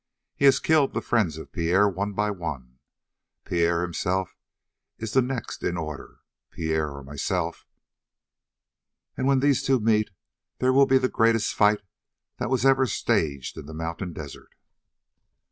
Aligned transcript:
He 0.35 0.45
has 0.45 0.59
killed 0.59 0.95
the 0.95 1.01
friends 1.03 1.37
of 1.37 1.51
Pierre 1.51 1.87
one 1.87 2.13
by 2.13 2.31
one; 2.31 2.79
Pierre 3.45 3.83
himself 3.83 4.35
is 4.97 5.13
the 5.13 5.21
next 5.21 5.63
in 5.63 5.77
order 5.77 6.21
Pierre 6.49 6.89
or 6.89 7.03
myself. 7.03 7.67
And 9.15 9.27
when 9.27 9.41
those 9.41 9.61
two 9.61 9.79
meet 9.79 10.09
there 10.57 10.73
will 10.73 10.87
be 10.87 10.97
the 10.97 11.07
greatest 11.07 11.53
fight 11.53 11.81
that 12.39 12.49
was 12.49 12.65
ever 12.65 12.87
staged 12.87 13.59
in 13.59 13.67
the 13.67 13.75
mountain 13.75 14.11
desert." 14.11 14.55